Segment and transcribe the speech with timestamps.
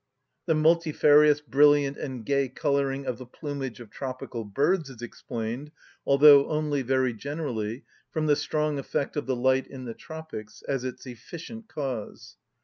[0.47, 5.69] The multifarious, brilliant, and gay colouring of the plumage of tropical birds is explained,
[6.07, 10.83] although only very generally, from the strong effect of the light in the tropics, as
[10.83, 12.35] its efficient cause.